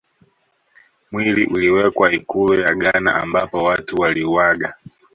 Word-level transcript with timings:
Mwili 1.11 1.45
uliwekwa 1.45 2.11
ikulu 2.13 2.53
ya 2.59 2.75
Ghana 2.75 3.15
ambapo 3.15 3.63
Watu 3.63 3.95
waliuaga 4.01 4.77